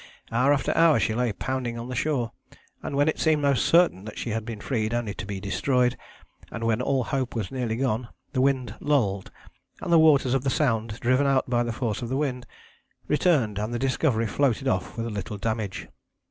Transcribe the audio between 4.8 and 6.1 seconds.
only to be destroyed,